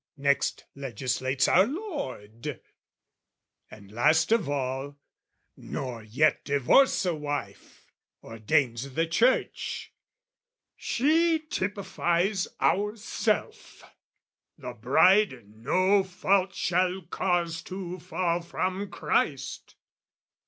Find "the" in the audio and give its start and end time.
8.95-9.05, 14.57-14.73